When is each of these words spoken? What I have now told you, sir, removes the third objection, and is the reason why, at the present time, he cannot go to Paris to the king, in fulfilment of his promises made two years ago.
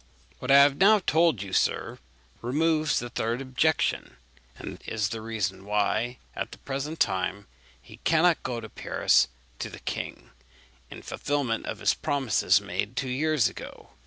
What 0.39 0.49
I 0.49 0.55
have 0.55 0.77
now 0.77 0.97
told 0.97 1.43
you, 1.43 1.53
sir, 1.53 1.99
removes 2.41 2.97
the 2.97 3.11
third 3.11 3.39
objection, 3.39 4.17
and 4.57 4.81
is 4.87 5.09
the 5.09 5.21
reason 5.21 5.63
why, 5.63 6.17
at 6.35 6.51
the 6.51 6.57
present 6.57 6.99
time, 6.99 7.45
he 7.79 7.97
cannot 7.97 8.41
go 8.41 8.59
to 8.59 8.67
Paris 8.67 9.27
to 9.59 9.69
the 9.69 9.77
king, 9.79 10.31
in 10.89 11.03
fulfilment 11.03 11.67
of 11.67 11.77
his 11.77 11.93
promises 11.93 12.59
made 12.59 12.95
two 12.95 13.09
years 13.09 13.47
ago. 13.47 13.91